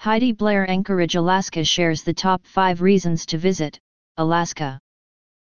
Heidi 0.00 0.32
Blair 0.32 0.64
Anchorage, 0.70 1.14
Alaska 1.14 1.62
shares 1.62 2.02
the 2.02 2.14
top 2.14 2.46
5 2.46 2.80
reasons 2.80 3.26
to 3.26 3.36
visit 3.36 3.78
Alaska. 4.16 4.80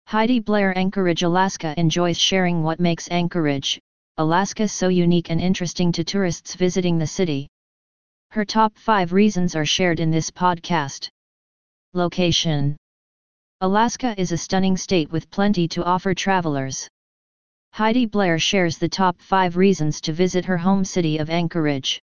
Heidi 0.07 0.39
Blair 0.39 0.77
Anchorage, 0.77 1.23
Alaska 1.23 1.73
enjoys 1.79 2.19
sharing 2.19 2.63
what 2.63 2.79
makes 2.79 3.11
Anchorage, 3.11 3.81
Alaska 4.19 4.69
so 4.69 4.89
unique 4.89 5.31
and 5.31 5.41
interesting 5.41 5.91
to 5.93 6.05
tourists 6.05 6.57
visiting 6.57 6.99
the 6.99 7.07
city. 7.07 7.49
Her 8.33 8.45
top 8.45 8.77
5 8.77 9.15
reasons 9.15 9.57
are 9.57 9.65
shared 9.65 9.99
in 9.99 10.11
this 10.11 10.31
podcast. 10.31 11.09
Location 11.95 12.77
Alaska 13.63 14.15
is 14.21 14.31
a 14.31 14.37
stunning 14.37 14.77
state 14.77 15.11
with 15.11 15.31
plenty 15.31 15.67
to 15.69 15.83
offer 15.85 16.13
travelers. 16.13 16.87
Heidi 17.73 18.05
Blair 18.05 18.39
shares 18.39 18.77
the 18.77 18.91
top 18.91 19.19
5 19.23 19.57
reasons 19.57 20.03
to 20.03 20.13
visit 20.13 20.45
her 20.45 20.59
home 20.59 20.85
city 20.85 21.17
of 21.17 21.31
Anchorage. 21.31 22.03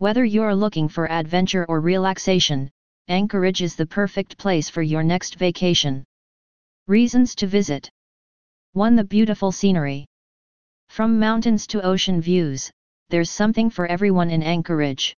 Whether 0.00 0.24
you're 0.24 0.54
looking 0.54 0.88
for 0.88 1.12
adventure 1.12 1.66
or 1.68 1.82
relaxation, 1.82 2.70
Anchorage 3.08 3.60
is 3.60 3.76
the 3.76 3.84
perfect 3.84 4.38
place 4.38 4.70
for 4.70 4.80
your 4.80 5.02
next 5.02 5.34
vacation. 5.34 6.04
Reasons 6.86 7.34
to 7.34 7.46
visit 7.46 7.90
1. 8.72 8.96
The 8.96 9.04
beautiful 9.04 9.52
scenery. 9.52 10.06
From 10.88 11.18
mountains 11.18 11.66
to 11.66 11.82
ocean 11.82 12.22
views, 12.22 12.70
there's 13.10 13.28
something 13.28 13.68
for 13.68 13.86
everyone 13.88 14.30
in 14.30 14.42
Anchorage. 14.42 15.14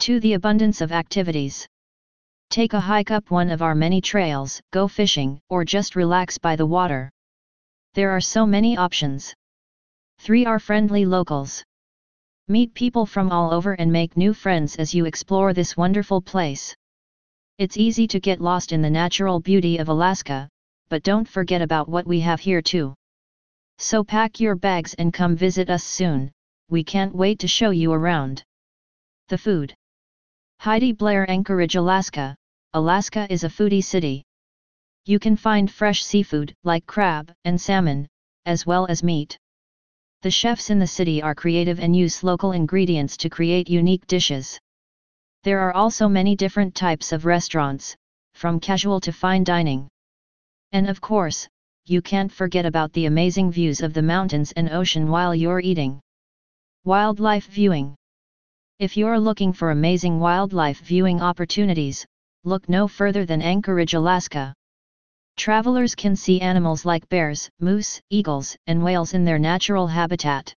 2. 0.00 0.18
The 0.18 0.32
abundance 0.32 0.80
of 0.80 0.90
activities. 0.90 1.64
Take 2.50 2.72
a 2.72 2.80
hike 2.80 3.12
up 3.12 3.30
one 3.30 3.50
of 3.50 3.62
our 3.62 3.76
many 3.76 4.00
trails, 4.00 4.60
go 4.72 4.88
fishing, 4.88 5.38
or 5.48 5.64
just 5.64 5.94
relax 5.94 6.38
by 6.38 6.56
the 6.56 6.66
water. 6.66 7.08
There 7.94 8.10
are 8.10 8.20
so 8.20 8.46
many 8.46 8.76
options. 8.76 9.32
3. 10.18 10.44
Our 10.44 10.58
friendly 10.58 11.04
locals. 11.04 11.62
Meet 12.52 12.74
people 12.74 13.06
from 13.06 13.32
all 13.32 13.50
over 13.50 13.72
and 13.72 13.90
make 13.90 14.14
new 14.14 14.34
friends 14.34 14.76
as 14.76 14.92
you 14.92 15.06
explore 15.06 15.54
this 15.54 15.74
wonderful 15.74 16.20
place. 16.20 16.76
It's 17.56 17.78
easy 17.78 18.06
to 18.08 18.20
get 18.20 18.42
lost 18.42 18.72
in 18.72 18.82
the 18.82 18.90
natural 18.90 19.40
beauty 19.40 19.78
of 19.78 19.88
Alaska, 19.88 20.50
but 20.90 21.02
don't 21.02 21.26
forget 21.26 21.62
about 21.62 21.88
what 21.88 22.06
we 22.06 22.20
have 22.20 22.40
here 22.40 22.60
too. 22.60 22.92
So 23.78 24.04
pack 24.04 24.38
your 24.38 24.54
bags 24.54 24.92
and 24.98 25.14
come 25.14 25.34
visit 25.34 25.70
us 25.70 25.82
soon, 25.82 26.30
we 26.68 26.84
can't 26.84 27.14
wait 27.14 27.38
to 27.38 27.48
show 27.48 27.70
you 27.70 27.90
around. 27.90 28.44
The 29.28 29.38
food. 29.38 29.74
Heidi 30.60 30.92
Blair 30.92 31.24
Anchorage, 31.30 31.76
Alaska. 31.76 32.36
Alaska 32.74 33.26
is 33.30 33.44
a 33.44 33.48
foodie 33.48 33.82
city. 33.82 34.24
You 35.06 35.18
can 35.18 35.36
find 35.36 35.70
fresh 35.70 36.04
seafood 36.04 36.54
like 36.64 36.84
crab 36.84 37.32
and 37.46 37.58
salmon, 37.58 38.08
as 38.44 38.66
well 38.66 38.84
as 38.90 39.02
meat. 39.02 39.38
The 40.22 40.30
chefs 40.30 40.70
in 40.70 40.78
the 40.78 40.86
city 40.86 41.20
are 41.20 41.34
creative 41.34 41.80
and 41.80 41.96
use 41.96 42.22
local 42.22 42.52
ingredients 42.52 43.16
to 43.16 43.28
create 43.28 43.68
unique 43.68 44.06
dishes. 44.06 44.56
There 45.42 45.58
are 45.58 45.74
also 45.74 46.08
many 46.08 46.36
different 46.36 46.76
types 46.76 47.10
of 47.10 47.24
restaurants, 47.24 47.96
from 48.34 48.60
casual 48.60 49.00
to 49.00 49.12
fine 49.12 49.42
dining. 49.42 49.88
And 50.70 50.88
of 50.88 51.00
course, 51.00 51.48
you 51.86 52.00
can't 52.02 52.30
forget 52.30 52.64
about 52.64 52.92
the 52.92 53.06
amazing 53.06 53.50
views 53.50 53.80
of 53.80 53.94
the 53.94 54.02
mountains 54.02 54.52
and 54.52 54.70
ocean 54.70 55.10
while 55.10 55.34
you're 55.34 55.58
eating. 55.58 56.00
Wildlife 56.84 57.48
viewing. 57.48 57.96
If 58.78 58.96
you're 58.96 59.18
looking 59.18 59.52
for 59.52 59.72
amazing 59.72 60.20
wildlife 60.20 60.78
viewing 60.82 61.20
opportunities, 61.20 62.06
look 62.44 62.68
no 62.68 62.86
further 62.86 63.26
than 63.26 63.42
Anchorage, 63.42 63.94
Alaska. 63.94 64.54
Travelers 65.36 65.94
can 65.94 66.14
see 66.14 66.40
animals 66.40 66.84
like 66.84 67.08
bears, 67.08 67.50
moose, 67.58 68.00
eagles, 68.10 68.56
and 68.66 68.84
whales 68.84 69.14
in 69.14 69.24
their 69.24 69.38
natural 69.38 69.86
habitat. 69.86 70.54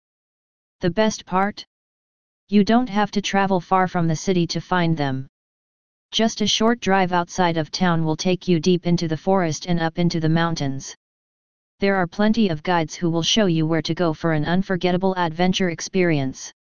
The 0.80 0.90
best 0.90 1.24
part? 1.24 1.64
You 2.48 2.64
don't 2.64 2.88
have 2.88 3.10
to 3.12 3.22
travel 3.22 3.60
far 3.60 3.88
from 3.88 4.08
the 4.08 4.16
city 4.16 4.46
to 4.48 4.60
find 4.60 4.96
them. 4.96 5.28
Just 6.10 6.40
a 6.40 6.46
short 6.46 6.80
drive 6.80 7.12
outside 7.12 7.56
of 7.56 7.70
town 7.70 8.04
will 8.04 8.16
take 8.16 8.46
you 8.46 8.60
deep 8.60 8.86
into 8.86 9.08
the 9.08 9.16
forest 9.16 9.66
and 9.66 9.80
up 9.80 9.98
into 9.98 10.20
the 10.20 10.28
mountains. 10.28 10.94
There 11.80 11.96
are 11.96 12.06
plenty 12.06 12.48
of 12.48 12.62
guides 12.62 12.94
who 12.94 13.10
will 13.10 13.22
show 13.22 13.46
you 13.46 13.66
where 13.66 13.82
to 13.82 13.94
go 13.94 14.12
for 14.12 14.32
an 14.32 14.44
unforgettable 14.44 15.14
adventure 15.16 15.70
experience. 15.70 16.52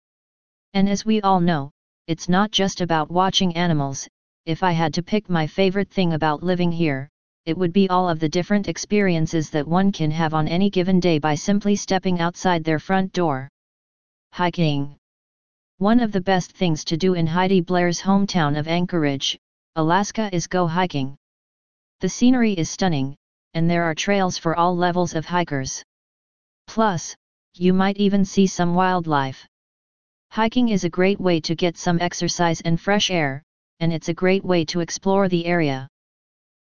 And 0.75 0.89
as 0.89 1.05
we 1.05 1.21
all 1.21 1.41
know, 1.41 1.71
it's 2.07 2.29
not 2.29 2.51
just 2.51 2.81
about 2.81 3.11
watching 3.11 3.57
animals, 3.57 4.09
if 4.47 4.63
I 4.63 4.73
had 4.73 4.95
to 4.95 5.03
pick 5.03 5.29
my 5.29 5.47
favorite 5.47 5.91
thing 5.91 6.15
about 6.15 6.43
living 6.43 6.73
here, 6.73 7.09
it 7.45 7.59
would 7.59 7.73
be 7.73 7.89
all 7.89 8.09
of 8.09 8.21
the 8.21 8.29
different 8.29 8.69
experiences 8.69 9.51
that 9.51 9.67
one 9.67 9.91
can 9.91 10.11
have 10.11 10.33
on 10.33 10.47
any 10.47 10.71
given 10.71 11.01
day 11.01 11.19
by 11.19 11.35
simply 11.35 11.75
stepping 11.75 12.21
outside 12.21 12.63
their 12.63 12.79
front 12.79 13.13
door. 13.13 13.49
Hiking 14.33 14.97
One 15.79 15.99
of 15.99 16.13
the 16.13 16.21
best 16.21 16.53
things 16.53 16.85
to 16.85 16.97
do 16.97 17.15
in 17.15 17.27
Heidi 17.27 17.61
Blair's 17.61 18.01
hometown 18.01 18.57
of 18.57 18.69
Anchorage, 18.69 19.39
Alaska 19.75 20.31
is 20.33 20.47
go 20.47 20.67
hiking. 20.67 21.17
The 22.01 22.09
scenery 22.09 22.53
is 22.53 22.71
stunning, 22.71 23.17
and 23.55 23.69
there 23.69 23.85
are 23.85 23.95
trails 23.95 24.39
for 24.39 24.57
all 24.57 24.77
levels 24.77 25.15
of 25.15 25.27
hikers. 25.27 25.83
Plus, 26.67 27.17
you 27.55 27.73
might 27.73 27.97
even 27.97 28.25
see 28.25 28.47
some 28.47 28.75
wildlife. 28.75 29.47
Hiking 30.31 30.71
is 30.71 30.85
a 30.85 30.91
great 30.91 31.21
way 31.21 31.41
to 31.41 31.55
get 31.55 31.77
some 31.77 32.01
exercise 32.01 32.61
and 32.61 32.81
fresh 32.81 33.11
air, 33.11 33.43
and 33.81 33.93
it's 33.93 34.09
a 34.09 34.15
great 34.15 34.45
way 34.45 34.65
to 34.67 34.81
explore 34.81 35.29
the 35.29 35.45
area. 35.45 35.89